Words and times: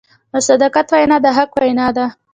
د 0.31 0.33
صداقت 0.47 0.87
وینا 0.93 1.17
د 1.23 1.25
حق 1.37 1.51
وینا 1.61 1.87
ده. 1.97 2.05